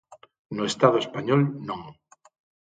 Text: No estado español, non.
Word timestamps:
No 0.55 0.63
estado 0.71 0.97
español, 1.03 1.41
non. 1.67 1.81